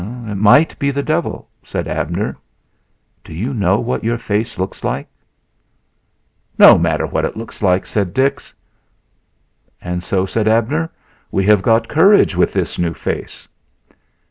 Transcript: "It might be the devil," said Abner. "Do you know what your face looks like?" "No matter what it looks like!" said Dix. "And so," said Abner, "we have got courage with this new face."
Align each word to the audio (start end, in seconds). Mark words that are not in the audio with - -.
"It 0.25 0.33
might 0.35 0.79
be 0.79 0.89
the 0.89 1.03
devil," 1.03 1.47
said 1.61 1.87
Abner. 1.87 2.35
"Do 3.23 3.35
you 3.35 3.53
know 3.53 3.79
what 3.79 4.03
your 4.03 4.17
face 4.17 4.57
looks 4.57 4.83
like?" 4.83 5.07
"No 6.57 6.75
matter 6.75 7.05
what 7.05 7.23
it 7.23 7.37
looks 7.37 7.61
like!" 7.61 7.85
said 7.85 8.11
Dix. 8.11 8.55
"And 9.79 10.01
so," 10.01 10.25
said 10.25 10.47
Abner, 10.47 10.89
"we 11.29 11.43
have 11.45 11.61
got 11.61 11.87
courage 11.87 12.35
with 12.35 12.51
this 12.51 12.79
new 12.79 12.95
face." 12.95 13.47